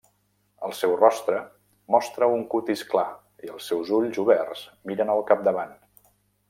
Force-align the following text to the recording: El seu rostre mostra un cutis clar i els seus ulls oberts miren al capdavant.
El 0.67 0.71
seu 0.77 0.95
rostre 1.01 1.41
mostra 1.97 2.31
un 2.39 2.47
cutis 2.55 2.83
clar 2.95 3.07
i 3.49 3.55
els 3.57 3.71
seus 3.73 3.93
ulls 4.01 4.19
oberts 4.27 4.69
miren 4.93 5.17
al 5.19 5.27
capdavant. 5.33 5.81